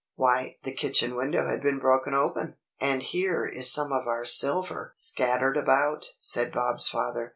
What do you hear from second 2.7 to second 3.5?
and here